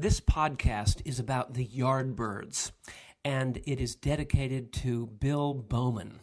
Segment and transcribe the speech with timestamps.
[0.00, 2.70] This podcast is about the Yardbirds,
[3.24, 6.20] and it is dedicated to Bill Bowman.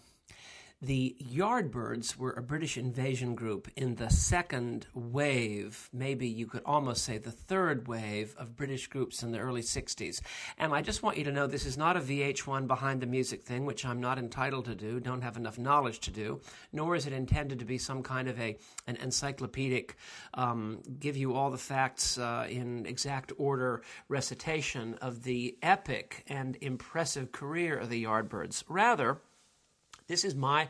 [0.85, 7.03] The Yardbirds were a British invasion group in the second wave, maybe you could almost
[7.03, 10.21] say the third wave of British groups in the early 60s.
[10.59, 13.41] And I just want you to know this is not a VH1 behind the music
[13.41, 16.39] thing, which I'm not entitled to do, don't have enough knowledge to do,
[16.71, 19.95] nor is it intended to be some kind of a an encyclopedic,
[20.35, 26.59] um, give you all the facts uh, in exact order recitation of the epic and
[26.61, 28.63] impressive career of the Yardbirds.
[28.69, 29.19] Rather,
[30.07, 30.67] this is my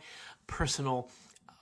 [0.47, 1.09] personal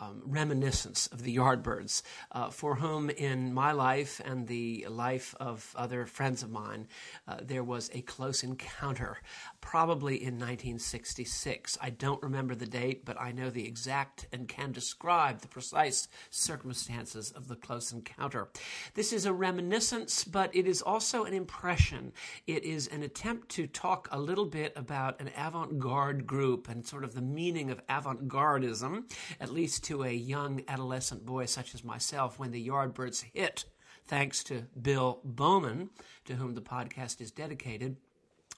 [0.03, 5.73] um, reminiscence of the Yardbirds, uh, for whom in my life and the life of
[5.75, 6.88] other friends of mine,
[7.27, 9.17] uh, there was a close encounter,
[9.61, 11.77] probably in 1966.
[11.81, 16.08] I don't remember the date, but I know the exact and can describe the precise
[16.30, 18.49] circumstances of the close encounter.
[18.94, 22.11] This is a reminiscence, but it is also an impression.
[22.47, 26.86] It is an attempt to talk a little bit about an avant garde group and
[26.86, 29.03] sort of the meaning of avant gardism,
[29.39, 33.66] at least to a young adolescent boy such as myself when the Yardbirds hit,
[34.08, 35.91] thanks to Bill Bowman,
[36.25, 37.97] to whom the podcast is dedicated.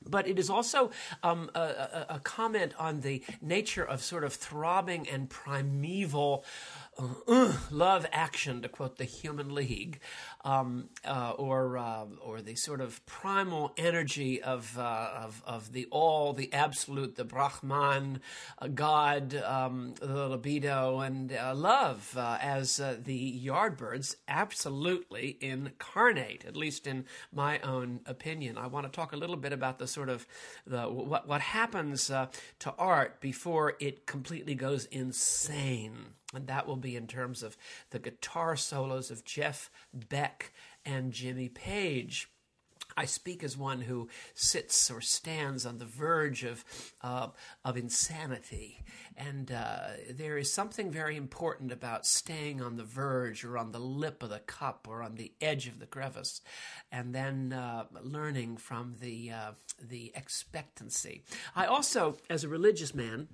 [0.08, 0.92] But it is also
[1.24, 6.46] um, a, a, a, comment on the nature of sort of throbbing and primeval
[6.98, 10.00] uh, uh, love action, to quote the Human League,
[10.44, 15.88] um, uh, or uh, or the sort of primal energy of uh, of, of the
[15.92, 18.22] all, the absolute, the Brahman,
[18.60, 27.06] uh, God, um, the libido, and love, as the Yardbirds absolutely incarnate, at least in
[27.34, 28.58] my own opinion.
[28.58, 30.26] I want to talk a little bit about the sort of
[30.66, 36.96] the what what happens to art before it completely goes insane and that will be
[36.96, 37.58] in terms of
[37.90, 40.52] the guitar solos of Jeff Beck
[40.86, 42.30] and Jimmy Page.
[42.98, 46.64] I speak as one who sits or stands on the verge of
[47.02, 47.30] uh,
[47.64, 48.80] of insanity,
[49.18, 53.80] and uh, there is something very important about staying on the verge, or on the
[53.80, 56.42] lip of the cup, or on the edge of the crevice,
[56.92, 61.24] and then uh, learning from the uh, the expectancy.
[61.56, 63.28] I also, as a religious man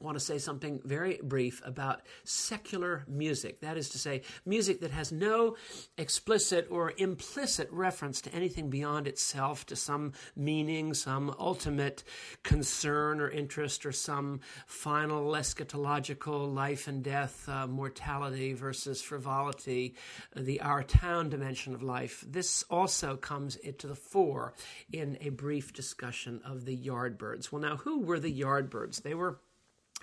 [0.00, 3.60] want to say something very brief about secular music.
[3.60, 5.56] That is to say, music that has no
[5.98, 12.04] explicit or implicit reference to anything beyond itself, to some meaning, some ultimate
[12.42, 19.94] concern or interest, or some final eschatological life and death, uh, mortality versus frivolity,
[20.36, 22.24] the our town dimension of life.
[22.26, 24.54] This also comes to the fore
[24.92, 27.50] in a brief discussion of the Yardbirds.
[27.50, 29.02] Well, now, who were the Yardbirds?
[29.02, 29.40] They were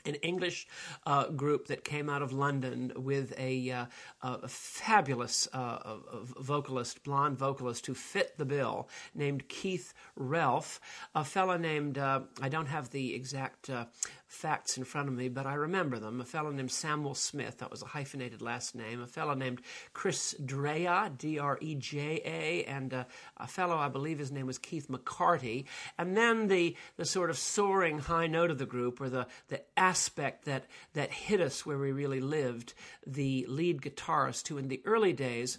[0.06, 0.68] an English
[1.06, 3.86] uh, group that came out of London with a, uh,
[4.22, 5.98] a fabulous uh,
[6.40, 10.80] vocalist, blonde vocalist who fit the bill, named Keith Relf.
[11.16, 13.86] A fellow named, uh, I don't have the exact uh,
[14.30, 16.22] facts in front of me, but I remember them.
[16.22, 19.02] A fellow named Samwell-Smith, that was a hyphenated last name.
[19.02, 19.60] A fellow named
[19.92, 23.06] Chris Dreja, D R E J A, and uh,
[23.38, 25.66] a fellow, I believe his name was Keith McCarty.
[25.98, 29.62] And then the, the sort of soaring high note of the group, or the, the
[29.76, 32.76] aspect that, that hit us where we really lived,
[33.08, 35.58] the lead guitarist, who in the early days,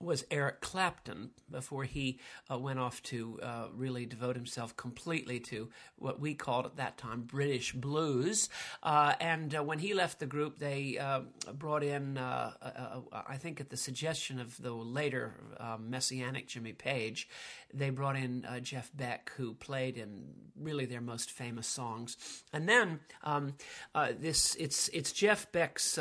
[0.00, 2.20] was Eric Clapton before he
[2.50, 6.96] uh, went off to uh, really devote himself completely to what we called at that
[6.96, 8.48] time British blues.
[8.82, 11.20] Uh, and uh, when he left the group, they uh,
[11.52, 12.52] brought in, uh,
[13.26, 15.34] I think at the suggestion of the later
[15.80, 17.28] messianic Jimmy Page,
[17.72, 20.24] they brought in Jeff Beck, who played in
[20.58, 22.16] really their most famous songs.
[22.52, 23.54] And then um,
[24.18, 25.98] this it's it's Jeff Beck's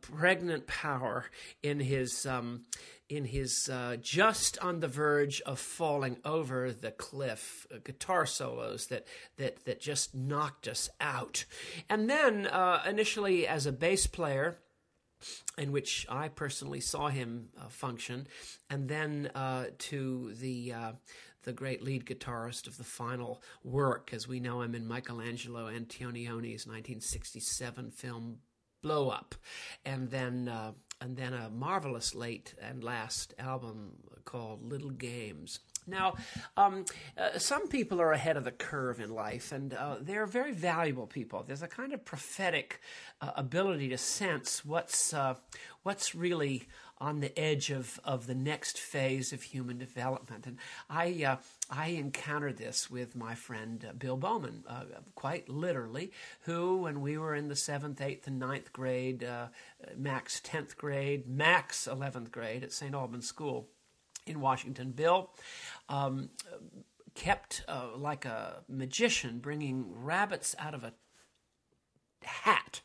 [0.00, 1.26] pregnant power
[1.62, 2.26] in his.
[2.26, 2.64] Um,
[3.08, 8.86] in his uh, just on the verge of falling over the cliff uh, guitar solos
[8.88, 9.06] that
[9.36, 11.44] that that just knocked us out
[11.88, 14.58] and then uh, initially as a bass player
[15.56, 18.26] in which I personally saw him uh, function,
[18.70, 20.92] and then uh, to the uh,
[21.44, 26.66] the great lead guitarist of the final work, as we know him in Michelangelo Antonioni's
[26.66, 28.38] 1967 film
[28.82, 29.34] Blow Up,
[29.84, 30.50] and then
[31.00, 33.92] and then a marvelous late and last album
[34.24, 35.60] called Little Games.
[35.88, 36.14] Now,
[36.56, 36.84] um,
[37.16, 41.06] uh, some people are ahead of the curve in life, and uh, they're very valuable
[41.06, 41.42] people.
[41.46, 42.80] There's a kind of prophetic
[43.20, 45.34] uh, ability to sense what's uh,
[45.82, 46.68] what's really
[47.00, 50.46] on the edge of, of the next phase of human development.
[50.46, 50.58] And
[50.90, 51.36] I, uh,
[51.70, 56.12] I encountered this with my friend uh, Bill Bowman, uh, quite literally,
[56.42, 59.46] who, when we were in the seventh, eighth, and ninth grade, uh,
[59.96, 62.94] max 10th grade, max 11th grade at St.
[62.94, 63.68] Albans School,
[64.26, 64.90] in Washington.
[64.90, 65.30] Bill
[65.88, 66.30] um,
[67.14, 70.92] kept uh, like a magician bringing rabbits out of a
[72.22, 72.80] hat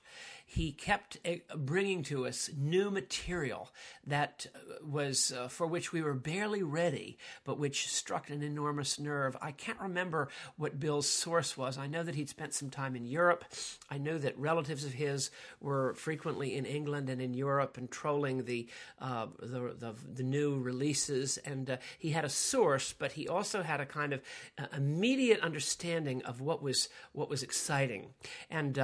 [0.53, 3.71] he kept uh, bringing to us new material
[4.05, 8.99] that uh, was uh, for which we were barely ready, but which struck an enormous
[8.99, 9.35] nerve.
[9.41, 11.79] I can't remember what Bill's source was.
[11.79, 13.45] I know that he'd spent some time in Europe.
[13.89, 18.45] I know that relatives of his were frequently in England and in Europe and trolling
[18.45, 18.67] the
[18.99, 21.37] uh, the, the, the, new releases.
[21.39, 24.21] And uh, he had a source, but he also had a kind of
[24.59, 28.09] uh, immediate understanding of what was what was exciting.
[28.51, 28.77] And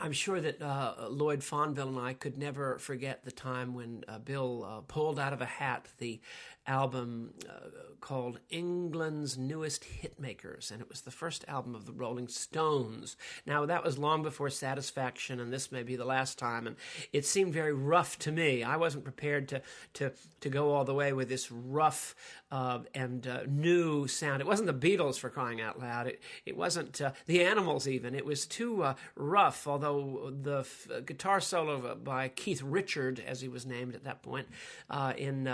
[0.00, 4.18] I'm sure that uh, Lloyd Fonville and I could never forget the time when uh,
[4.18, 6.20] Bill uh, pulled out of a hat the
[6.68, 12.28] album uh, called England's Newest Hitmakers, and it was the first album of the Rolling
[12.28, 13.16] Stones.
[13.44, 16.76] Now, that was long before Satisfaction, and this may be the last time, and
[17.12, 18.62] it seemed very rough to me.
[18.62, 19.62] I wasn't prepared to,
[19.94, 22.14] to, to go all the way with this rough
[22.52, 24.40] uh, and uh, new sound.
[24.40, 26.06] It wasn't the Beatles for crying out loud.
[26.06, 28.14] It, it wasn't uh, the Animals, even.
[28.14, 33.48] It was too uh, rough, although the f- guitar solo by Keith Richard, as he
[33.48, 34.46] was named at that point,
[34.88, 35.48] uh, in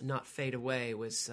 [0.00, 1.30] Not Fade Away was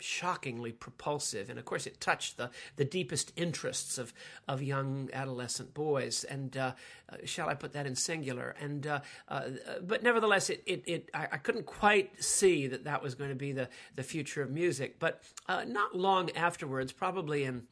[0.00, 4.12] shockingly propulsive, and of course, it touched the, the deepest interests of,
[4.48, 6.24] of young adolescent boys.
[6.24, 6.72] And uh,
[7.10, 8.54] uh, shall I put that in singular?
[8.60, 9.48] And uh, uh
[9.82, 13.36] but nevertheless, it, it, it I, I, couldn't quite see that that was going to
[13.36, 14.98] be the the future of music.
[14.98, 17.62] But uh, not long afterwards, probably in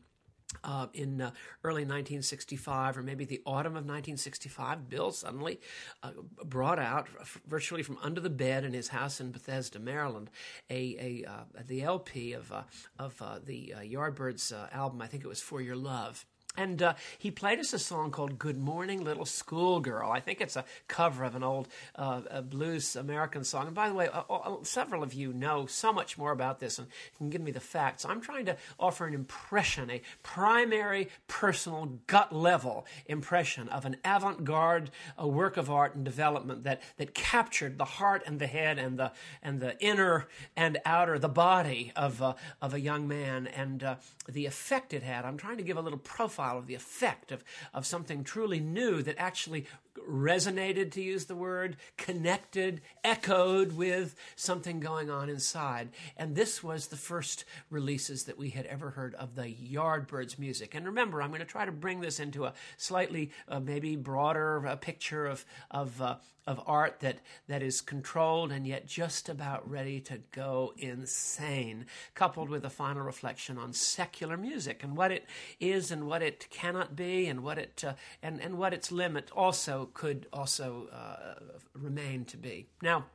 [0.63, 1.31] uh, in uh,
[1.63, 5.61] early 1965 or maybe the autumn of 1965, Bill suddenly
[6.03, 6.11] uh,
[6.45, 7.09] brought out,
[7.47, 10.31] virtually from under the bed in his house in Bethesda, Maryland,
[10.71, 12.63] a, a uh, the LP of uh,
[12.99, 15.03] of uh, the Yardbirds album.
[15.03, 16.27] I think it was For Your Love.
[16.57, 20.13] And uh, he played us a song called Good Morning Little Schoolgirl.
[20.13, 21.67] I think it's a cover of an old
[21.97, 23.67] uh, blues American song.
[23.67, 26.79] And by the way, uh, uh, several of you know so much more about this
[26.79, 26.87] and
[27.19, 28.05] can give me the facts.
[28.05, 34.45] I'm trying to offer an impression, a primary, personal, gut level impression of an avant
[34.45, 38.97] garde work of art and development that, that captured the heart and the head and
[38.97, 39.11] the,
[39.43, 43.97] and the inner and outer, the body of, uh, of a young man and uh,
[44.29, 45.25] the effect it had.
[45.25, 48.61] I'm trying to give a little profile profile of the effect of, of something truly
[48.61, 49.67] new that actually
[50.09, 55.89] resonated, to use the word, connected, echoed with something going on inside.
[56.17, 60.75] And this was the first releases that we had ever heard of the Yardbirds music.
[60.75, 64.67] And remember, I'm going to try to bring this into a slightly, uh, maybe broader
[64.67, 67.19] uh, picture of, of, uh, of art that,
[67.49, 73.03] that is controlled and yet just about ready to go insane, coupled with a final
[73.03, 75.27] reflection on secular music and what it
[75.61, 79.31] is and what it cannot be and what it, uh, and, and what its limit
[79.35, 81.35] also could also uh,
[81.75, 82.67] remain to be.
[82.83, 83.07] Now,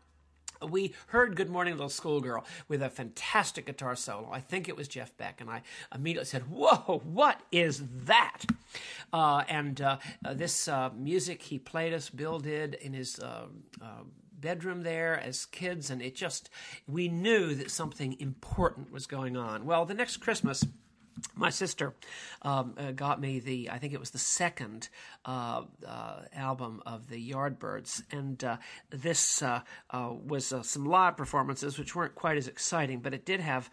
[0.67, 4.29] we heard Good Morning Little Schoolgirl with a fantastic guitar solo.
[4.31, 5.61] I think it was Jeff Beck, and I
[5.93, 8.43] immediately said, Whoa, what is that?
[9.11, 13.45] Uh, and uh, uh, this uh, music he played us, Bill did in his uh,
[13.81, 14.03] uh,
[14.39, 16.49] bedroom there as kids, and it just,
[16.87, 19.65] we knew that something important was going on.
[19.65, 20.65] Well, the next Christmas,
[21.35, 21.93] my sister
[22.41, 24.89] um, uh, got me the, I think it was the second
[25.25, 28.57] uh, uh, album of the Yardbirds, and uh,
[28.89, 33.39] this uh, uh, was some live performances which weren't quite as exciting, but it did
[33.39, 33.69] have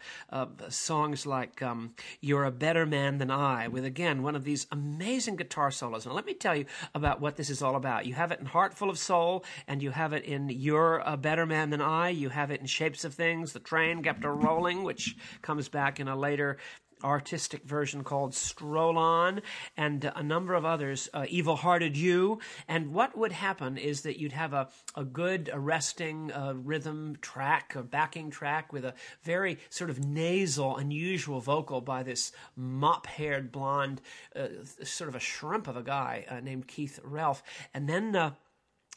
[0.69, 5.35] songs like um, "You're a Better Man Than I," with again one of these amazing
[5.35, 6.05] guitar solos.
[6.05, 8.05] Now, let me tell you about what this is all about.
[8.05, 11.17] You have it in "Heart Full of Soul," and you have it in "You're a
[11.17, 14.29] Better Man Than I." You have it in "Shapes of Things," "The Train Kept a
[14.29, 16.57] Rolling," which comes back in a later
[17.03, 19.41] artistic version called Stroll On,
[19.75, 22.39] and a number of others, uh, Evil Hearted You.
[22.67, 27.75] And what would happen is that you'd have a, a good arresting uh, rhythm track,
[27.75, 33.51] a backing track with a very sort of nasal, unusual vocal by this mop haired
[33.51, 34.01] blonde,
[34.35, 34.47] uh,
[34.83, 37.41] sort of a shrimp of a guy uh, named Keith Relf.
[37.73, 38.31] And then uh,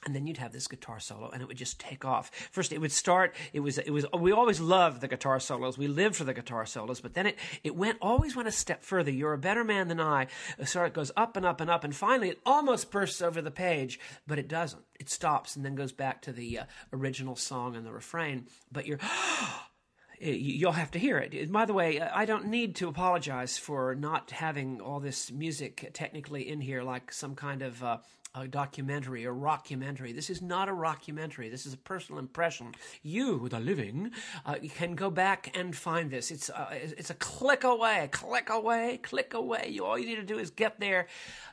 [0.04, 2.30] and then you'd have this guitar solo and it would just take off.
[2.50, 5.76] First it would start it was it was we always loved the guitar solos.
[5.76, 8.83] We lived for the guitar solos but then it it went always went a step
[8.83, 9.11] further.
[9.11, 10.28] You're a better man than i.
[10.64, 13.50] So it goes up and up and up and finally it almost bursts over the
[13.50, 14.83] page but it doesn't.
[14.99, 18.47] It stops and then goes back to the uh, original song and the refrain.
[18.73, 19.00] But you're
[20.21, 21.50] you'll have to hear it.
[21.50, 26.49] By the way, I don't need to apologize for not having all this music technically
[26.49, 27.99] in here like some kind of uh,
[28.35, 30.15] a documentary a rockumentary.
[30.15, 31.51] This is not a rockumentary.
[31.51, 32.75] This is a personal impression.
[33.03, 34.13] You, the living,
[34.47, 36.31] uh, can go back and find this.
[36.31, 39.69] It's uh, it's a click away, click away, click away.
[39.71, 41.09] You all you need to do is get there,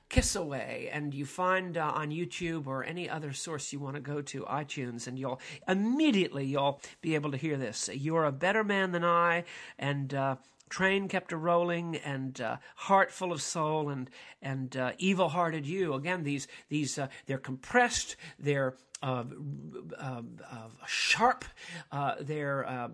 [0.10, 4.02] kiss away, and you find uh, on YouTube or any other source you want to
[4.02, 7.90] go to, iTunes, and you'll immediately you'll be able to hear this.
[7.94, 9.46] You're a better man than I,
[9.80, 10.36] and uh,
[10.70, 14.10] train kept a rolling and uh, heart full of soul and
[14.42, 15.94] and uh, evil hearted you.
[15.94, 19.24] Again these these uh, they're compressed they're uh,
[20.00, 20.22] uh,
[20.52, 21.46] uh, sharp
[22.22, 22.90] they're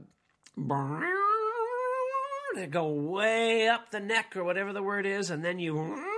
[2.55, 6.12] they go way up the neck or whatever the word is and then you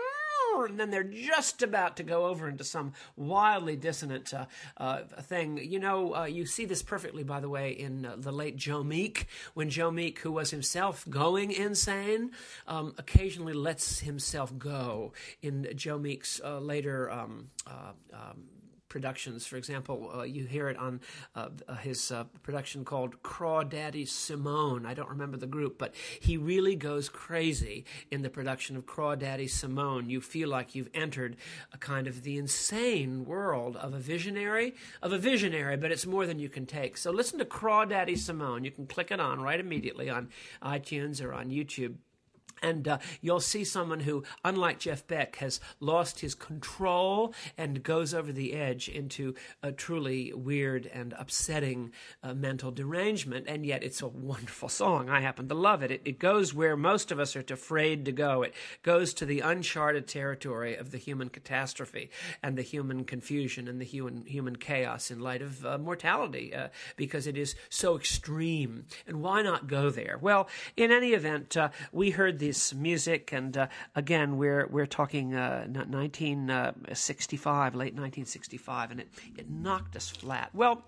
[0.63, 4.45] and then they're just about to go over into some wildly dissonant uh,
[4.77, 5.57] uh, thing.
[5.57, 8.83] You know, uh, you see this perfectly, by the way, in uh, the late Joe
[8.83, 12.31] Meek, when Joe Meek, who was himself going insane,
[12.67, 15.13] um, occasionally lets himself go.
[15.41, 18.43] In Joe Meek's uh, later um, uh, um,
[18.95, 19.45] productions.
[19.45, 21.01] For example, uh, you hear it on
[21.35, 21.49] uh,
[21.81, 24.85] his uh, production called Crawdaddy Simone.
[24.85, 29.49] I don't remember the group, but he really goes crazy in the production of Crawdaddy
[29.49, 30.09] Simone.
[30.09, 31.35] You feel like you've entered
[31.73, 36.25] a kind of the insane world of a visionary, of a visionary, but it's more
[36.25, 36.95] than you can take.
[36.95, 38.63] So listen to Crawdaddy Simone.
[38.63, 40.29] You can click it on right immediately on
[40.63, 41.95] iTunes or on YouTube.
[42.61, 48.13] And uh, you'll see someone who, unlike Jeff Beck, has lost his control and goes
[48.13, 51.91] over the edge into a truly weird and upsetting
[52.23, 53.45] uh, mental derangement.
[53.47, 55.09] And yet, it's a wonderful song.
[55.09, 55.91] I happen to love it.
[55.91, 56.01] it.
[56.05, 58.43] It goes where most of us are afraid to go.
[58.43, 62.09] It goes to the uncharted territory of the human catastrophe
[62.41, 66.69] and the human confusion and the human human chaos in light of uh, mortality, uh,
[66.95, 68.85] because it is so extreme.
[69.07, 70.17] And why not go there?
[70.19, 74.85] Well, in any event, uh, we heard the this music, and uh, again, we're we're
[74.85, 80.49] talking uh, 1965, uh, late 1965, and it it knocked us flat.
[80.53, 80.83] Well.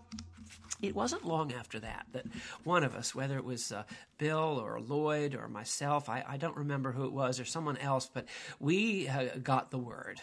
[0.79, 2.25] It wasn't long after that that
[2.63, 3.81] one of us, whether it was uh,
[4.19, 8.07] Bill or Lloyd or myself, I, I, don't remember who it was, or someone else,
[8.13, 8.27] but
[8.59, 10.21] we uh, got the word.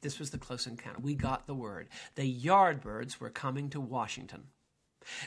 [0.00, 0.98] This was the close encounter.
[1.00, 1.90] We got the word.
[2.16, 4.48] The Yardbirds were coming to Washington.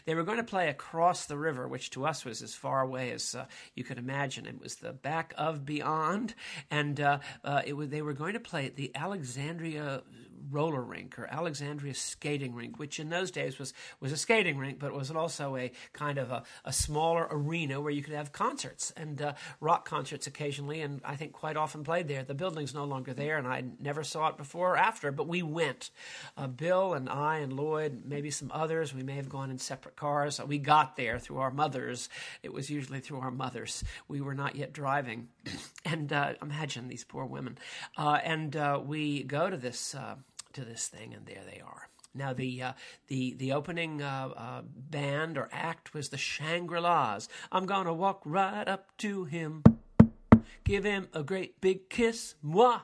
[0.06, 3.12] They were going to play across the river, which to us was as far away
[3.12, 3.46] as uh,
[3.76, 4.46] you could imagine.
[4.46, 6.36] It was the back of beyond,
[6.70, 10.04] and uh, uh, it was, they were going to play at the Alexandria
[10.50, 14.80] roller rink or Alexandria skating rink, which in those days was, was a skating rink,
[14.80, 18.92] but was also a kind of a, a smaller arena where you could have concerts
[18.98, 22.24] and uh, rock concerts occasionally, and I think quite often played there.
[22.24, 25.42] The building's no longer there, and I never saw it before or after, but we
[25.42, 25.90] went.
[26.38, 29.96] Uh, Bill and I and Lloyd, maybe some others, we may have gone in separate
[29.96, 30.42] cars.
[30.42, 32.10] We got there through our mothers.
[32.44, 33.84] It was usually through our mothers.
[34.08, 35.30] We were not yet driving.
[35.86, 37.58] and uh, imagine these poor women.
[37.98, 40.16] Uh, and uh, we go to this uh,
[40.54, 41.90] to this thing, and there they are.
[42.14, 42.74] Now the uh,
[43.08, 47.30] the the opening uh, uh, band or act was the Shangri La's.
[47.52, 49.64] I'm gonna walk right up to him,
[50.66, 52.82] give him a great big kiss, moi.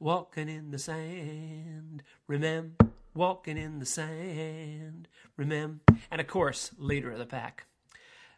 [0.00, 2.86] Walking in the sand, remember.
[3.14, 5.82] Walking in the sand, remember.
[6.10, 7.66] And of course, leader of the pack.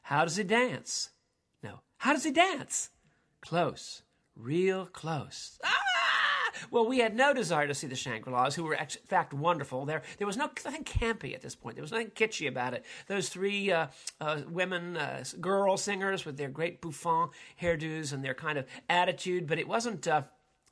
[0.02, 1.10] How does he dance?
[1.62, 1.80] No.
[1.98, 2.90] How does he dance?
[3.40, 4.02] Close,
[4.36, 5.60] real close.
[5.64, 5.93] Ah!
[6.70, 9.84] Well, we had no desire to see the Shangri-Las, who were in fact wonderful.
[9.84, 11.76] There, there was no, nothing campy at this point.
[11.76, 12.84] There was nothing kitschy about it.
[13.06, 13.88] Those three uh,
[14.20, 17.30] uh, women, uh, girl singers with their great bouffant
[17.60, 20.22] hairdos and their kind of attitude, but it wasn't uh,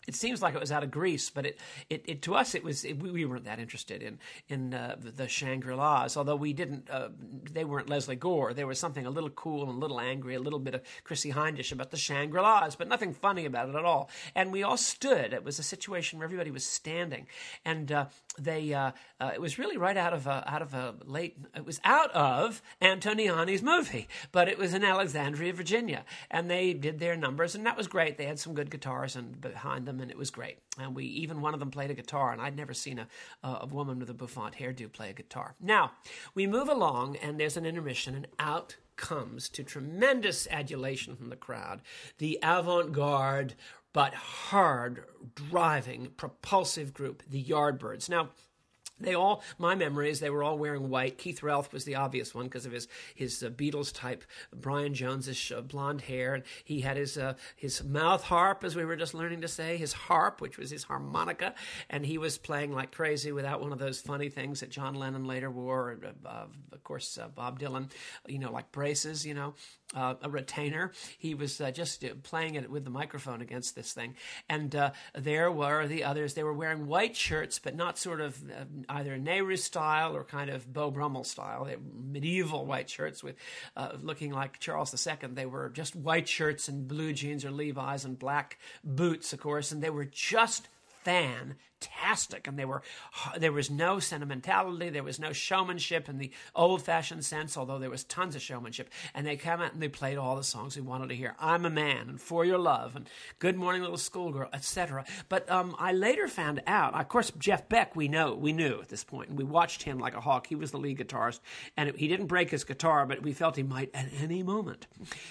[0.09, 2.65] it seems like it was out of Greece, but it, it, it to us it
[2.65, 4.19] was it, we weren't that interested in
[4.49, 6.17] in uh, the, Shangri La's.
[6.17, 7.09] Although we didn't, uh,
[7.53, 8.53] they weren't Lesley Gore.
[8.53, 11.33] There was something a little cool and a little angry, a little bit of Chrissie
[11.33, 14.11] Hyndish about the Shangri La's, but nothing funny about it at all.
[14.35, 15.33] And we all stood.
[15.33, 17.29] It was a situation where everybody was standing,
[17.65, 18.07] and uh,
[18.39, 18.91] they uh,
[19.21, 21.37] uh, it was really right out of a, out of a late.
[21.55, 26.99] It was out of Antonioni's movie, but it was in Alexandria, Virginia, and they did
[26.99, 28.19] their numbers, and that was great.
[28.19, 30.59] They had some good guitars and behind them them, and it was great.
[30.79, 33.07] And we even one of them played a guitar, and I'd never seen a,
[33.43, 35.55] a woman with a bouffant hairdo play a guitar.
[35.61, 35.93] Now
[36.35, 41.37] we move along, and there's an intermission, and out comes to tremendous adulation from the
[41.37, 41.81] crowd
[42.19, 43.55] the avant-garde
[43.93, 48.29] but hard driving propulsive group the yardbirds now
[49.03, 51.19] they all, my memory is they were all wearing white.
[51.19, 55.53] Keith Relf was the obvious one because of his his uh, Beatles type, Brian Joneses
[55.55, 59.15] uh, blonde hair, and he had his uh, his mouth harp, as we were just
[59.15, 61.55] learning to say, his harp, which was his harmonica,
[61.91, 65.25] and he was playing like crazy without one of those funny things that John Lennon
[65.25, 65.99] later wore.
[66.25, 67.91] Uh, of course, uh, Bob Dylan,
[68.27, 69.55] you know, like braces, you know,
[69.95, 70.93] uh, a retainer.
[71.19, 74.17] He was just playing it with the microphone against this thing,
[74.49, 76.35] and there were the others.
[76.35, 78.43] They were wearing white shirts, but not sort of
[78.93, 81.65] either a Nehru style or kind of Beau Brummell style.
[81.65, 83.37] They medieval white shirts with
[83.77, 85.31] uh, looking like Charles II.
[85.33, 89.73] They were just white shirts and blue jeans or Levi's and black boots, of course,
[89.73, 90.69] and they were just
[91.03, 92.83] fan fantastic, and they were
[93.39, 98.05] there was no sentimentality, there was no showmanship in the old-fashioned sense, although there was
[98.05, 98.91] tons of showmanship.
[99.15, 101.35] And they came out and they played all the songs we wanted to hear.
[101.39, 103.09] I'm a man, and For Your Love, and
[103.39, 105.05] Good Morning Little Schoolgirl, etc.
[105.29, 108.89] But um, I later found out, of course, Jeff Beck, we know, we knew at
[108.89, 110.47] this point, and we watched him like a hawk.
[110.47, 111.41] He was the lead guitarist,
[111.77, 114.87] and it, he didn't break his guitar, but we felt he might at any moment.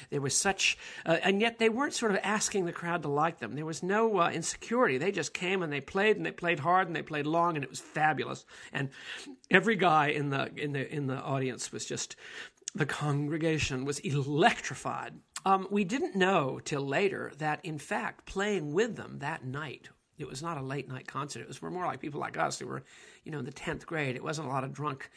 [0.10, 3.40] There was such, uh, and yet they weren't sort of asking the crowd to like
[3.40, 3.56] them.
[3.56, 4.98] There was no uh, insecurity.
[4.98, 7.64] They just came and they played and they played hard and they played long and
[7.64, 8.46] it was fabulous.
[8.74, 8.90] And
[9.50, 12.18] every guy in the in the in the audience was just
[12.76, 15.14] the congregation was electrified.
[15.46, 19.90] Um, we didn't know till later that in fact playing with them that night
[20.22, 21.42] it was not a late night concert.
[21.42, 22.84] It was more like people like us who were,
[23.24, 24.16] you know, in the tenth grade.
[24.16, 25.10] It wasn't a lot of drunk,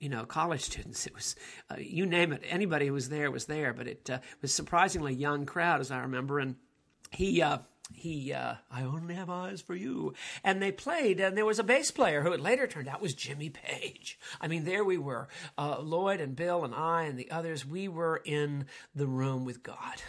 [0.00, 1.06] you know, college students.
[1.06, 1.36] It was,
[1.70, 2.42] uh, you name it.
[2.48, 3.72] Anybody who was there was there.
[3.74, 6.38] But it uh, was surprisingly young crowd, as I remember.
[6.38, 6.56] And
[7.10, 7.58] he, uh,
[7.94, 10.14] he uh, I only have eyes for you.
[10.42, 13.14] And they played, and there was a bass player who it later turned out was
[13.14, 14.18] Jimmy Page.
[14.40, 17.66] I mean, there we were, uh, Lloyd and Bill and I and the others.
[17.66, 20.02] We were in the room with God.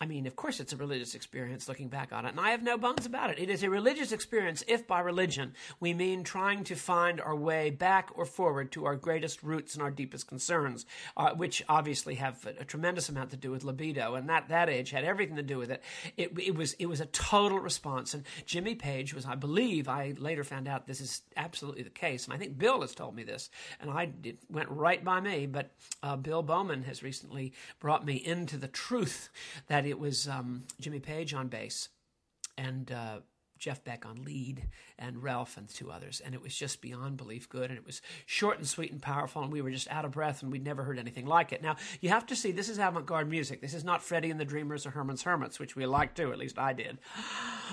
[0.00, 2.62] I mean, of course, it's a religious experience looking back on it, and I have
[2.62, 3.40] no bones about it.
[3.40, 7.70] It is a religious experience if by religion we mean trying to find our way
[7.70, 10.86] back or forward to our greatest roots and our deepest concerns,
[11.16, 14.68] uh, which obviously have a, a, tremendous amount to do with libido, and that, that
[14.68, 15.82] age had everything to do with it.
[16.16, 16.32] it.
[16.38, 20.44] It was it was a total response, and Jimmy Page was, I believe, I later
[20.44, 23.50] found out this is absolutely the case, and I think Bill has told me this,
[23.80, 25.72] and I it went right by me, but
[26.04, 29.28] uh, Bill Bowman has recently brought me into the truth
[29.66, 31.88] that it was um, Jimmy Page on bass.
[32.56, 33.18] And uh,
[33.58, 34.64] Jeff Beck on lead
[34.98, 36.20] and Ralph and two others.
[36.24, 37.70] And it was just beyond belief good.
[37.70, 39.42] And it was short and sweet and powerful.
[39.42, 41.62] And we were just out of breath and we'd never heard anything like it.
[41.62, 43.60] Now, you have to see this is avant garde music.
[43.60, 46.38] This is not Freddie and the Dreamers or Herman's Hermits, which we liked too, at
[46.38, 46.98] least I did.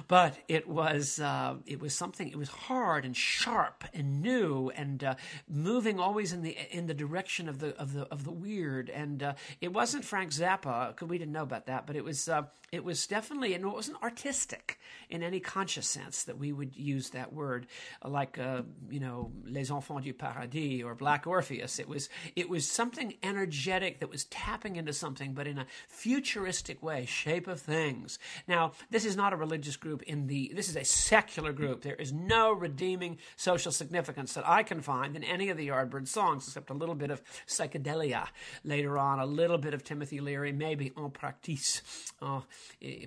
[0.08, 5.04] But it was, uh, it was something, it was hard and sharp and new and
[5.04, 5.15] uh,
[5.50, 8.89] moving always in the, in the direction of the, of the, of the weird.
[8.89, 12.30] And uh, it wasn't Frank Zappa, because we didn't know about that, but it was,
[12.30, 16.75] uh, it was definitely, and it wasn't artistic in any conscious sense that we would
[16.75, 17.67] use that word,
[18.03, 21.79] like uh, you know, Les Enfants du Paradis or Black Orpheus.
[21.79, 26.81] It was it was something energetic that was tapping into something, but in a futuristic
[26.83, 28.19] way, shape of things.
[28.47, 30.03] Now, this is not a religious group.
[30.03, 31.81] In the this is a secular group.
[31.81, 36.07] There is no redeeming social significance that I can find in any of the Yardbird
[36.07, 38.27] songs, except a little bit of psychedelia
[38.63, 41.81] later on, a little bit of Timothy Leary, maybe en practice,
[42.21, 42.41] uh,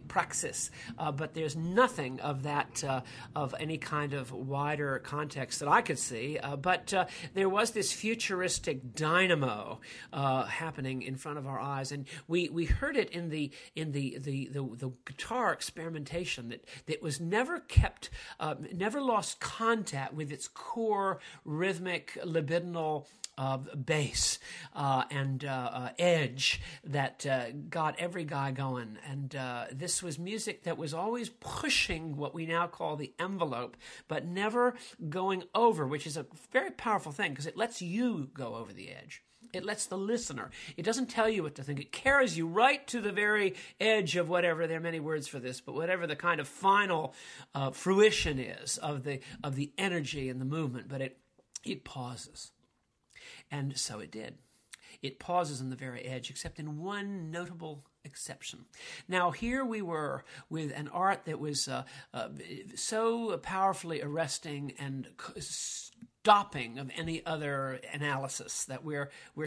[0.09, 3.03] praxis, uh, but there's nothing of that uh,
[3.35, 6.39] of any kind kind of wider context that I could see.
[6.39, 9.81] Uh, but uh, there was this futuristic dynamo
[10.13, 13.93] uh, happening in front of our eyes, and we, we heard it in the in
[13.93, 20.15] the the, the, the guitar experimentation that that was never kept, uh, never lost contact
[20.15, 23.07] with its core rhythmic libidinal
[23.39, 24.39] uh, bass
[24.75, 28.99] uh, and uh, uh edge that uh, got every guy going.
[29.09, 33.77] And uh, this was music that was always pushing what we now call the envelope,
[34.09, 34.75] but never
[35.09, 38.91] going over, which is a very powerful thing because it lets you go over the
[38.91, 39.23] edge.
[39.55, 40.51] It lets the listener.
[40.77, 41.81] It doesn't tell you what to think.
[41.81, 44.67] It carries you right to the very edge of whatever.
[44.67, 47.15] There are many words for this, but whatever the kind of final
[47.73, 50.89] fruition is of the of the energy and the movement.
[50.89, 51.19] But it
[51.65, 52.53] it pauses.
[53.51, 54.39] And so it did.
[55.03, 58.65] It pauses on the very edge, except in one notable exception.
[59.07, 62.29] Now, here we were with an art that was uh, uh,
[62.75, 65.09] so powerfully arresting and
[65.39, 69.47] stopping of any other analysis that we're, we're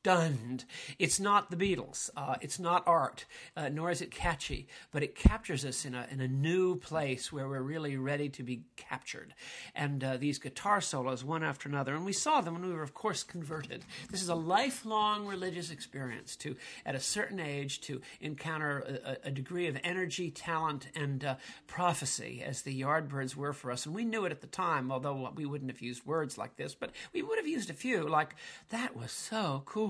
[0.00, 0.64] stunned.
[0.98, 2.08] It's not the Beatles.
[2.16, 3.24] Uh, it's not art,
[3.56, 7.32] uh, nor is it catchy, but it captures us in a, in a new place
[7.32, 9.34] where we're really ready to be captured.
[9.74, 12.82] And uh, these guitar solos, one after another, and we saw them when we were,
[12.82, 13.84] of course, converted.
[14.08, 16.54] This is a lifelong religious experience to,
[16.86, 21.34] at a certain age, to encounter a, a degree of energy, talent, and uh,
[21.66, 23.84] prophecy, as the Yardbirds were for us.
[23.84, 26.76] And we knew it at the time, although we wouldn't have used words like this,
[26.76, 28.36] but we would have used a few, like,
[28.70, 29.87] that was so cool.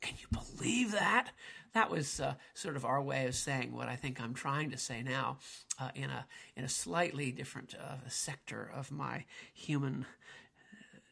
[0.00, 1.30] Can you believe that?
[1.74, 4.78] That was uh, sort of our way of saying what I think I'm trying to
[4.78, 5.38] say now
[5.80, 10.06] uh, in a in a slightly different uh, sector of my human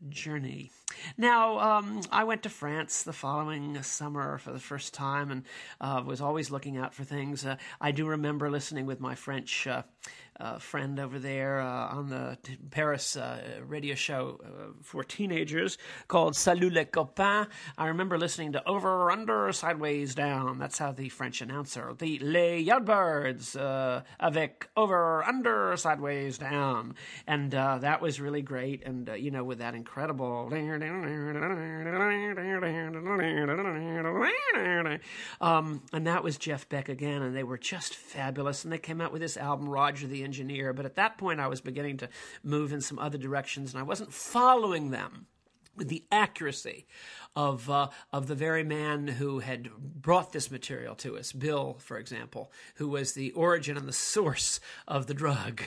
[0.08, 0.70] journey.
[1.16, 5.42] Now, um, I went to France the following summer for the first time and
[5.80, 7.44] uh, was always looking out for things.
[7.44, 9.82] Uh, I do remember listening with my French uh,
[10.38, 15.78] uh, friend over there uh, on the t- Paris uh, radio show uh, for teenagers
[16.08, 17.46] called Salut les copains.
[17.78, 20.58] I remember listening to Over, Under, Sideways, Down.
[20.58, 26.94] That's how the French announcer, the Les Yardbirds, uh, avec Over, Under, Sideways, Down.
[27.26, 28.84] And uh, that was really great.
[28.84, 30.50] And, you know, with that incredible.
[35.40, 38.64] Um, and that was Jeff Beck again, and they were just fabulous.
[38.64, 40.72] And they came out with this album, Roger the engineer.
[40.72, 42.08] But at that point, I was beginning to
[42.42, 45.26] move in some other directions, and I wasn't following them
[45.76, 46.86] with the accuracy
[47.36, 51.98] of uh, of the very man who had brought this material to us, Bill, for
[51.98, 54.58] example, who was the origin and the source
[54.88, 55.62] of the drug,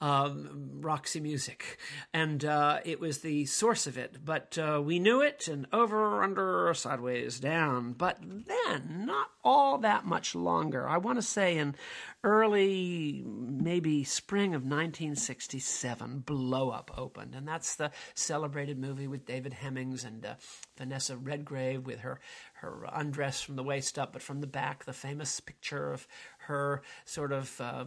[0.00, 1.78] um, Roxy Music,
[2.12, 4.18] and uh, it was the source of it.
[4.24, 7.92] But uh, we knew it, and over, under, sideways, down.
[7.92, 10.88] But then, not all that much longer.
[10.88, 11.76] I want to say in
[12.24, 19.52] early, maybe spring of 1967, Blow Up opened, and that's the celebrated movie with David
[19.52, 20.34] Hemmings and uh,
[20.76, 22.20] Vanessa Redgrave with her
[22.54, 26.06] her undress from the waist up, but from the back, the famous picture of
[26.38, 27.60] her sort of.
[27.60, 27.84] Uh,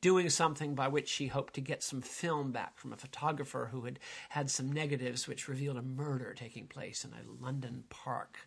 [0.00, 3.84] doing something by which she hoped to get some film back from a photographer who
[3.84, 3.98] had
[4.30, 8.38] had some negatives which revealed a murder taking place in a London park.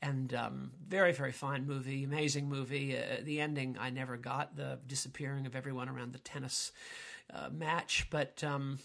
[0.00, 2.96] And um, very, very fine movie, amazing movie.
[2.96, 6.72] Uh, the ending I never got, the disappearing of everyone around the tennis
[7.32, 8.78] uh, match, but um,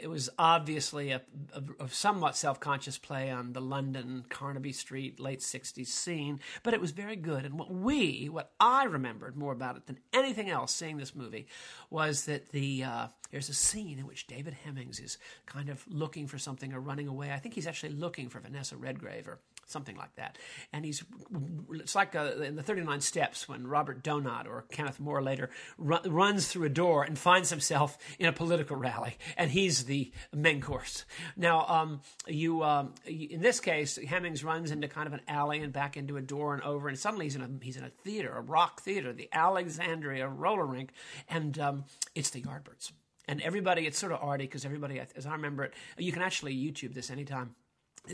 [0.00, 1.22] it, was obviously a,
[1.54, 6.74] a, a somewhat self conscious play on the London Carnaby Street late 60s scene, but
[6.74, 7.44] it was very good.
[7.44, 11.46] And what we, what I remembered more about it than anything else seeing this movie
[11.90, 16.26] was that the uh, there's a scene in which David Hemmings is kind of looking
[16.26, 17.32] for something or running away.
[17.32, 19.38] I think he's actually looking for Vanessa Redgrave or
[19.72, 20.38] something like that.
[20.72, 21.02] And he's,
[21.72, 26.48] it's like uh, in the 39 Steps when Robert Donat or Kenneth More later runs
[26.48, 31.04] through a door and finds himself in a political rally, and he's the main course.
[31.36, 35.72] Now, um, you, um, in this case, Hemmings runs into kind of an alley and
[35.72, 38.32] back into a door and over, and suddenly he's in a, he's in a theater,
[38.36, 40.92] a rock theater, the Alexandria roller rink,
[41.28, 42.92] and um, it's the Yardbirds.
[43.28, 46.56] And everybody, it's sort of arty because everybody, as I remember it, you can actually
[46.56, 47.54] YouTube this anytime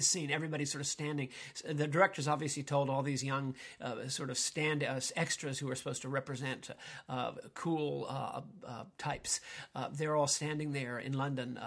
[0.01, 1.29] scene, everybody sort of standing.
[1.64, 5.74] The directors obviously told all these young uh, sort of stand uh, extras who are
[5.74, 6.70] supposed to represent
[7.09, 9.40] uh, cool uh, uh, types.
[9.74, 11.59] Uh, they're all standing there in London,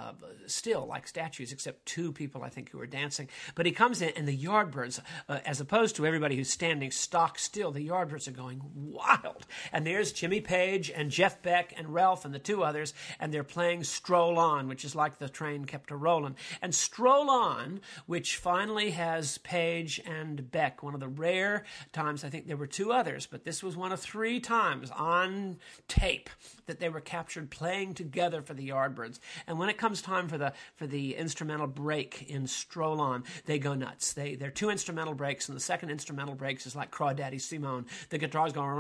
[0.46, 3.28] still like statues, except two people I think who are dancing.
[3.56, 7.72] But he comes in, and the Yardbirds, as opposed to everybody who's standing stock still,
[7.72, 9.46] the Yardbirds are going wild.
[9.72, 13.44] And there's Jimmy Page and Jeff Beck and Ralph and the two others, and they're
[13.44, 16.36] playing "Stroll On," which is like the train kept a rolling.
[16.62, 22.30] And "Stroll On." Which finally has Page and Beck, one of the rare times, I
[22.30, 26.30] think there were two others, but this was one of three times on tape
[26.66, 29.20] that they were captured playing together for the Yardbirds.
[29.48, 33.60] And when it comes time for the for the instrumental break in Stroll On, they
[33.60, 34.12] go nuts.
[34.12, 37.86] They they're two instrumental breaks, and the second instrumental breaks is like Crawdaddy Simone.
[38.10, 38.78] The guitar's going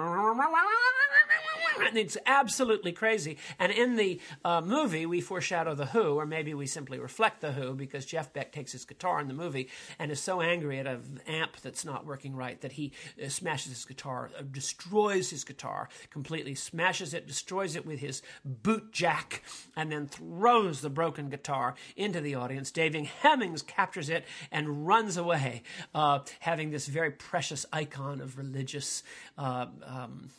[1.80, 3.38] and it's absolutely crazy.
[3.60, 7.52] And in the uh, movie, we foreshadow the Who, or maybe we simply reflect the
[7.52, 10.88] Who, because Jeff Beck takes his guitar in the movie and is so angry at
[10.88, 12.92] an amp that's not working right that he
[13.24, 18.22] uh, smashes his guitar, uh, destroys his guitar completely, smashes it, destroys it with his
[18.44, 19.44] boot jack,
[19.76, 22.72] and then throws the broken guitar into the audience.
[22.72, 29.04] David Hemmings captures it and runs away, uh, having this very precious icon of religious.
[29.38, 30.30] Uh, um,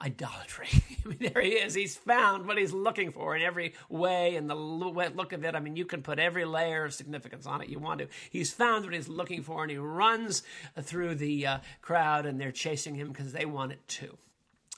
[0.00, 0.68] idolatry.
[1.04, 1.74] I mean, there he is.
[1.74, 5.54] He's found what he's looking for in every way and the look of it.
[5.54, 8.08] I mean, you can put every layer of significance on it you want to.
[8.30, 10.42] He's found what he's looking for and he runs
[10.80, 14.16] through the uh, crowd and they're chasing him because they want it too.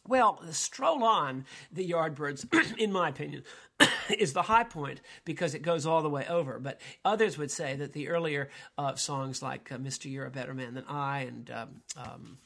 [0.07, 3.45] Well, the stroll on the Yardbirds, in my opinion,
[4.19, 6.59] is the high point because it goes all the way over.
[6.59, 10.55] But others would say that the earlier uh, songs like uh, "Mister, You're a Better
[10.55, 12.39] Man Than I" and um, um,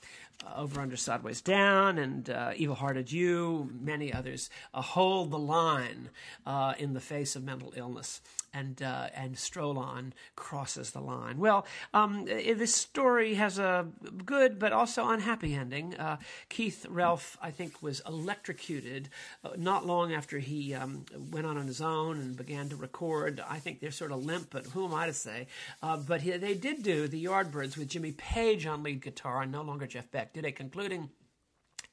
[0.44, 5.38] uh, "Over Under Sideways Down" and uh, "Evil Hearted You," many others uh, hold the
[5.38, 6.10] line
[6.44, 8.20] uh, in the face of mental illness
[8.56, 11.38] and uh, and Stroll On crosses the line.
[11.38, 13.86] Well, um, this story has a
[14.24, 15.94] good but also unhappy ending.
[15.94, 16.16] Uh,
[16.48, 19.08] Keith Relf, I think, was electrocuted
[19.44, 23.42] uh, not long after he um, went on on his own and began to record.
[23.48, 25.48] I think they're sort of limp, but who am I to say?
[25.82, 29.52] Uh, but he, they did do the Yardbirds with Jimmy Page on lead guitar and
[29.52, 30.32] no longer Jeff Beck.
[30.32, 31.10] Did a concluding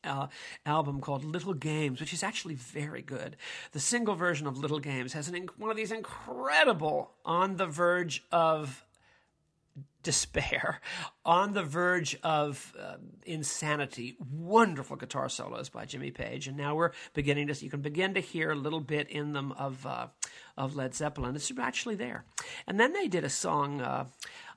[0.03, 0.27] uh,
[0.65, 3.37] album called Little Games, which is actually very good.
[3.71, 8.23] The single version of Little Games has an, one of these incredible, on the verge
[8.31, 8.85] of
[10.03, 10.81] despair,
[11.25, 14.17] on the verge of uh, insanity.
[14.31, 17.63] Wonderful guitar solos by Jimmy Page, and now we're beginning to.
[17.63, 20.07] You can begin to hear a little bit in them of uh,
[20.57, 21.35] of Led Zeppelin.
[21.35, 22.25] It's actually there.
[22.67, 23.81] And then they did a song.
[23.81, 24.05] Uh,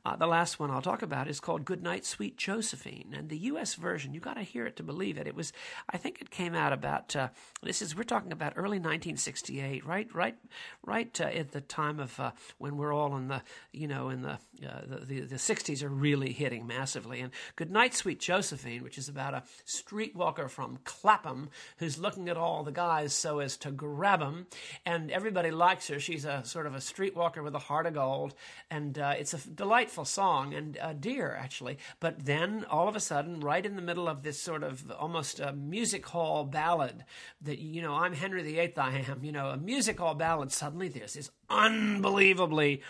[0.06, 3.12] uh, the last one I'll talk about is called Goodnight Sweet Josephine.
[3.12, 3.74] And the U.S.
[3.74, 5.26] version, you got to hear it to believe it.
[5.26, 5.52] It was,
[5.90, 7.28] I think it came out about, uh,
[7.60, 10.36] this is, we're talking about early 1968, right, right,
[10.84, 13.42] right uh, at the time of uh, when we're all in the,
[13.72, 17.20] you know, in the, uh, the, the, the, 60s are really hitting massively.
[17.20, 22.62] And Goodnight Sweet Josephine, which is about a streetwalker from Clapham who's looking at all
[22.62, 24.46] the guys so as to grab them.
[24.84, 25.98] And everybody likes her.
[25.98, 28.34] She's a sort of a streetwalker with a heart of gold.
[28.70, 31.78] And uh, it's a delightful song and uh, dear, actually.
[32.00, 35.40] But then all of a sudden, right in the middle of this sort of almost
[35.40, 37.04] a music hall ballad
[37.42, 40.88] that, you know, I'm Henry VIII, I am, you know, a music hall ballad, suddenly
[40.88, 42.82] there's this unbelievably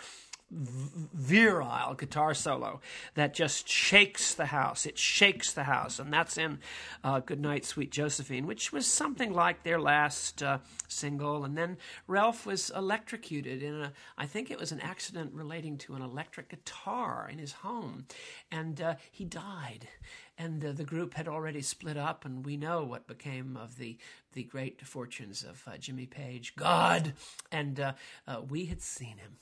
[0.49, 2.79] virile guitar solo
[3.15, 4.85] that just shakes the house.
[4.85, 6.59] It shakes the house, and that's in
[7.03, 11.43] uh, "Goodnight, Sweet Josephine," which was something like their last uh, single.
[11.43, 15.95] And then Ralph was electrocuted in a, I think it was an accident relating to
[15.95, 18.05] an electric guitar in his home,
[18.51, 19.89] and uh, he died.
[20.39, 23.97] And uh, the group had already split up, and we know what became of the
[24.33, 26.55] the great fortunes of uh, Jimmy Page.
[26.55, 27.13] God,
[27.51, 27.93] and uh,
[28.47, 29.39] we had seen him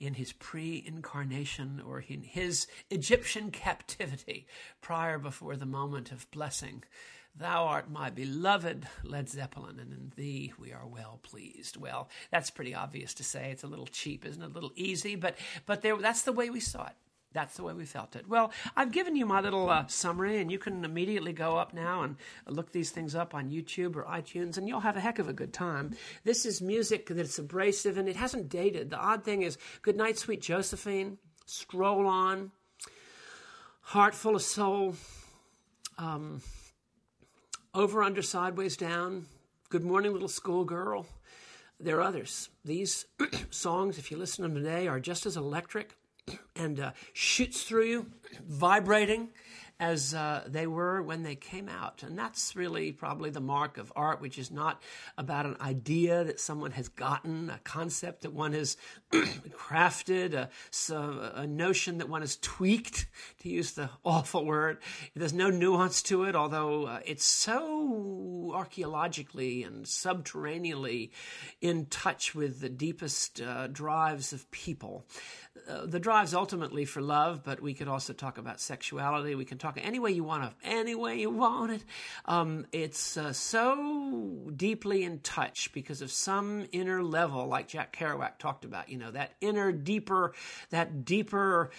[0.00, 4.46] in his pre incarnation or in his Egyptian captivity
[4.80, 6.82] prior before the moment of blessing.
[7.36, 11.76] Thou art my beloved Led Zeppelin, and in thee we are well pleased.
[11.76, 13.50] Well, that's pretty obvious to say.
[13.52, 14.50] It's a little cheap, isn't it?
[14.50, 15.36] A little easy, but
[15.66, 16.96] but there, that's the way we saw it.
[17.32, 18.28] That's the way we felt it.
[18.28, 22.02] Well, I've given you my little uh, summary, and you can immediately go up now
[22.02, 22.16] and
[22.48, 25.32] look these things up on YouTube or iTunes, and you'll have a heck of a
[25.32, 25.94] good time.
[26.24, 28.90] This is music that's abrasive, and it hasn't dated.
[28.90, 32.50] The odd thing is Good Night, Sweet Josephine, Stroll On,
[33.82, 34.96] Heart Full of Soul,
[35.98, 36.42] um,
[37.74, 39.26] Over, Under, Sideways, Down,
[39.68, 41.06] Good Morning, Little Schoolgirl.
[41.78, 42.48] There are others.
[42.64, 43.06] These
[43.50, 45.96] songs, if you listen to them today, are just as electric
[46.56, 48.06] and uh, shoots through you,
[48.46, 49.30] vibrating
[49.80, 52.02] as uh, they were when they came out.
[52.02, 54.82] And that's really probably the mark of art, which is not
[55.16, 58.76] about an idea that someone has gotten, a concept that one has
[59.10, 63.06] crafted, a, so a, notion that one has tweaked,
[63.40, 64.78] to use the awful word.
[65.14, 71.10] There's no nuance to it, although uh, it's so archaeologically and subterraneanly
[71.60, 75.06] in touch with the deepest uh, drives of people
[75.68, 79.34] uh, the drive's ultimately for love, but we could also talk about sexuality.
[79.34, 81.84] We can talk any way you want to, any way you want it.
[82.24, 88.38] Um, it's uh, so deeply in touch because of some inner level, like Jack Kerouac
[88.38, 88.88] talked about.
[88.88, 90.32] You know that inner, deeper,
[90.70, 91.70] that deeper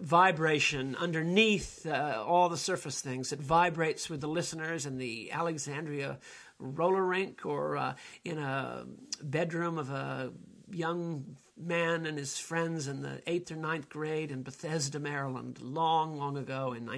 [0.00, 6.18] vibration underneath uh, all the surface things that vibrates with the listeners and the Alexandria
[6.58, 7.94] roller rink or uh,
[8.24, 8.84] in a
[9.22, 10.32] bedroom of a
[10.72, 16.16] young man and his friends in the eighth or ninth grade in Bethesda, Maryland, long,
[16.16, 16.88] long ago in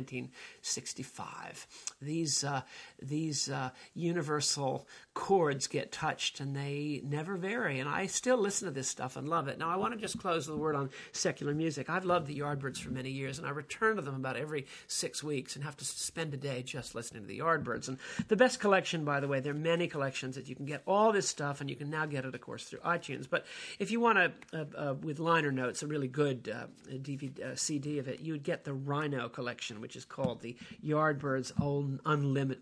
[0.63, 1.67] 1965.
[2.01, 2.63] These uh,
[3.01, 7.81] these uh, universal chords get touched and they never vary.
[7.81, 9.59] And I still listen to this stuff and love it.
[9.59, 11.91] Now, I want to just close with a word on secular music.
[11.91, 15.23] I've loved the Yardbirds for many years, and I return to them about every six
[15.23, 17.89] weeks and have to spend a day just listening to the Yardbirds.
[17.89, 17.99] And
[18.29, 21.13] the best collection, by the way, there are many collections that you can get all
[21.13, 23.29] this stuff, and you can now get it, of course, through iTunes.
[23.29, 23.45] But
[23.79, 26.45] if you want to, uh, uh, with liner notes, a really good
[26.89, 30.41] DVD, uh, uh, CD of it, you would get the Rhino collection, which is called
[30.41, 30.52] the
[30.85, 31.53] Yardbirds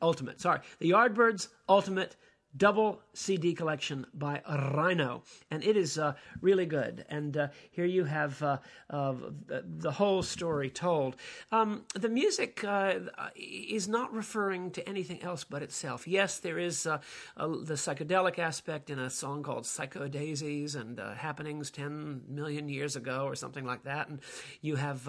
[0.03, 0.40] Ultimate.
[0.40, 2.16] Sorry, the Yardbirds Ultimate
[2.56, 7.04] double CD collection by Rhino, and it is uh, really good.
[7.08, 8.58] And uh, here you have uh,
[8.88, 11.16] the whole story told.
[11.52, 12.94] Um, the music uh,
[13.36, 16.08] is not referring to anything else but itself.
[16.08, 16.98] Yes, there is uh,
[17.36, 22.96] the psychedelic aspect in a song called Psycho Daisies and uh, Happenings 10 million years
[22.96, 24.08] ago or something like that.
[24.08, 24.20] And
[24.60, 25.08] you have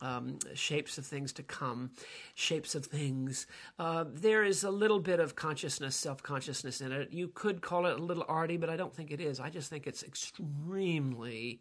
[0.00, 1.90] um, shapes of things to come,
[2.34, 3.46] shapes of things.
[3.78, 7.12] there is a little bit of consciousness, self consciousness in it.
[7.12, 9.40] You could call it a little arty, but I don't think it is.
[9.40, 11.60] I just think it's extremely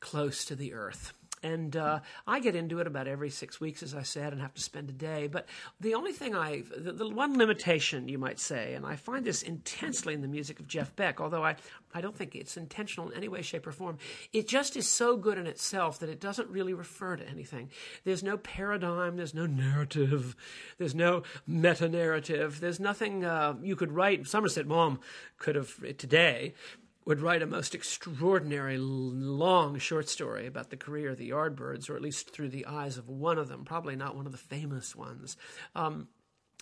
[0.00, 1.12] close to the earth.
[1.42, 4.52] And uh, I get into it about every six weeks, as I said, and have
[4.54, 5.26] to spend a day.
[5.26, 5.46] But
[5.80, 9.42] the only thing I, the, the, one limitation, you might say, and I find this
[9.42, 11.56] intensely in the music of Jeff Beck, although I,
[11.94, 13.96] I don't think it's intentional in any way, shape, or form,
[14.34, 17.70] it just is so good in itself that it doesn't really refer to anything.
[18.04, 20.36] There's no paradigm, there's no narrative,
[20.76, 24.26] there's no meta narrative, there's nothing uh, you could write.
[24.26, 25.00] Somerset Maugham
[25.38, 26.54] could have today
[27.04, 31.96] would write a most extraordinary long short story about the career of the Yardbirds, or
[31.96, 34.94] at least through the eyes of one of them, probably not one of the famous
[34.94, 35.36] ones.
[35.74, 36.08] Um,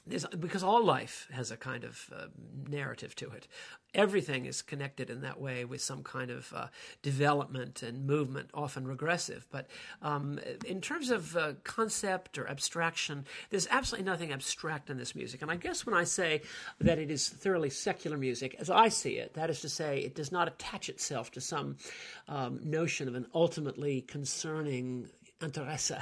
[0.07, 2.27] because all life has a kind of uh,
[2.69, 3.47] narrative to it.
[3.95, 6.67] Everything is connected in that way with some kind of uh,
[7.03, 9.47] development and movement, often regressive.
[9.51, 9.67] But
[10.03, 15.41] um, in terms of uh, concept or abstraction, there's absolutely nothing abstract in this music.
[15.41, 16.43] And I guess when I say
[16.81, 20.15] that it is thoroughly secular music, as I see it, that is to say, it
[20.15, 21.77] does not attach itself to some
[22.29, 25.09] um, notion of an ultimately concerning
[25.43, 25.93] interesse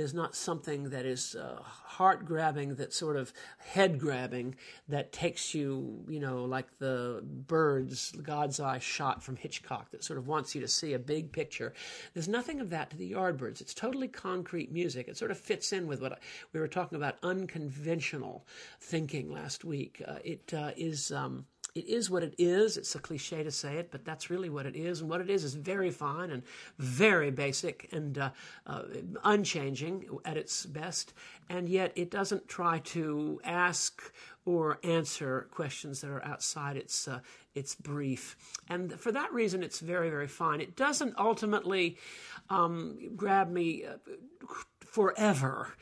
[0.00, 4.54] there's not something that is uh, heart grabbing, that sort of head grabbing,
[4.88, 10.18] that takes you, you know, like the birds, God's eye shot from Hitchcock, that sort
[10.18, 11.74] of wants you to see a big picture.
[12.14, 13.60] There's nothing of that to the Yardbirds.
[13.60, 15.06] It's totally concrete music.
[15.06, 16.18] It sort of fits in with what
[16.54, 18.46] we were talking about unconventional
[18.80, 20.02] thinking last week.
[20.08, 21.12] Uh, it uh, is.
[21.12, 22.76] Um, it is what it is.
[22.76, 25.00] It's a cliche to say it, but that's really what it is.
[25.00, 26.42] And what it is is very fine and
[26.78, 28.30] very basic and uh,
[28.66, 28.82] uh,
[29.24, 31.12] unchanging at its best.
[31.48, 34.12] And yet it doesn't try to ask
[34.44, 37.20] or answer questions that are outside its uh,
[37.54, 38.36] its brief.
[38.68, 40.60] And for that reason, it's very very fine.
[40.60, 41.98] It doesn't ultimately
[42.48, 43.98] um, grab me uh,
[44.80, 45.74] forever.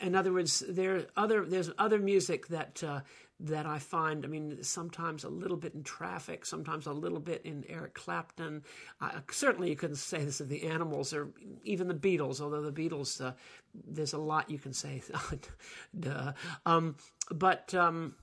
[0.00, 3.00] in other words, there other there's other music that uh,
[3.42, 7.42] that I find, I mean, sometimes a little bit in traffic, sometimes a little bit
[7.44, 8.62] in Eric Clapton.
[9.00, 11.28] Uh, certainly, you couldn't say this of the Animals or
[11.64, 13.32] even the Beatles, although the Beatles, uh,
[13.86, 15.02] there's a lot you can say.
[15.98, 16.32] Duh.
[16.66, 16.96] Um,
[17.30, 18.14] but um,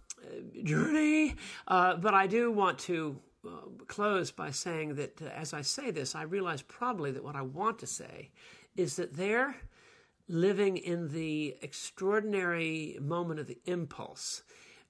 [0.64, 1.36] Journey.
[1.68, 3.50] Uh, but I do want to uh,
[3.88, 7.42] close by saying that uh, as I say this, I realize probably that what I
[7.42, 8.32] want to say
[8.76, 9.56] is that they're
[10.28, 14.44] living in the extraordinary moment of the impulse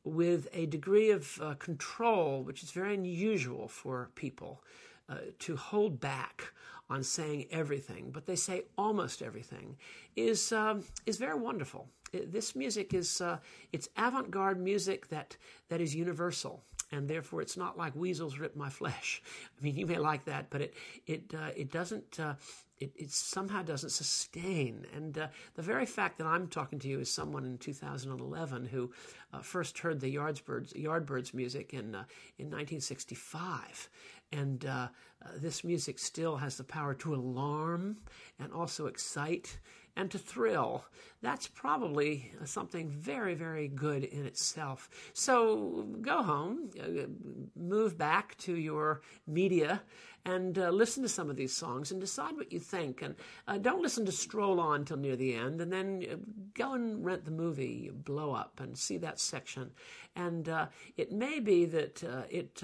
[0.08, 4.64] with a degree of uh, control, which is very unusual for people
[5.10, 6.54] uh, to hold back
[6.90, 9.78] on saying everything, but they say almost everything,
[10.16, 11.90] is um, is very wonderful.
[12.14, 13.40] This music is uh,
[13.74, 15.36] it's avant-garde music that
[15.70, 19.22] that is universal, and therefore it's not like weasels rip my flesh.
[19.60, 20.74] I mean, you may like that, but it
[21.06, 22.36] it uh, it doesn't uh,
[22.80, 24.86] it, it somehow doesn't sustain.
[24.94, 28.92] And uh, the very fact that I'm talking to you is someone in 2011 who
[29.34, 32.06] uh, first heard the Yardbirds, Yardbirds music in, uh,
[32.38, 33.90] in 1965.
[34.32, 34.88] And uh,
[35.26, 37.98] uh, this music still has the power to alarm
[38.40, 39.60] and also excite
[39.98, 40.86] and to thrill.
[41.22, 44.90] That's probably something very, very good in itself.
[45.14, 47.08] So go home, uh,
[47.56, 49.82] move back to your media,
[50.28, 53.02] and uh, listen to some of these songs and decide what you think.
[53.02, 53.16] And
[53.48, 56.16] uh, don't listen to Stroll On till near the end, and then uh,
[56.54, 59.72] go and rent the movie Blow Up and see that section.
[60.16, 62.62] And uh, it may be that uh, it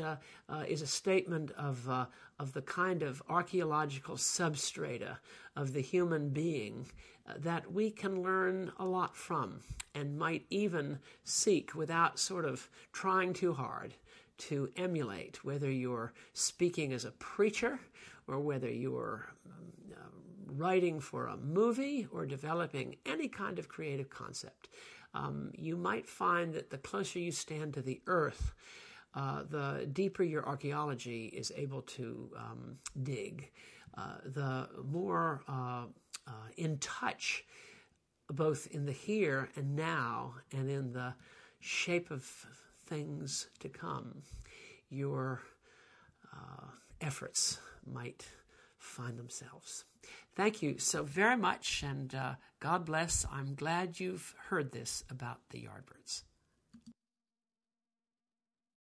[0.68, 1.90] is a statement of
[2.40, 5.18] of the kind of archaeological substrata
[5.56, 6.86] of the human being
[7.28, 9.62] uh, that we can learn a lot from
[9.96, 13.94] and might even seek without sort of trying too hard
[14.50, 17.80] to emulate, whether you're speaking as a preacher
[18.28, 19.96] or whether you're uh,
[20.48, 24.70] writing for a movie or developing any kind of creative concept.
[25.14, 28.54] Um, you might find that the closer you stand to the earth,
[29.14, 33.52] uh, the deeper your archaeology is able to um, dig,
[33.96, 35.86] uh, the more uh,
[36.28, 37.46] uh, in touch,
[38.30, 41.14] both in the here and now, and in the
[41.60, 42.48] shape of
[42.94, 44.22] things to come,
[44.90, 45.42] your
[46.32, 46.68] uh,
[47.02, 47.58] efforts
[47.92, 48.28] might
[48.78, 49.86] find themselves.
[50.36, 53.26] Thank you so very much, and uh, God bless.
[53.32, 56.24] I'm glad you've heard this about the Yardbirds.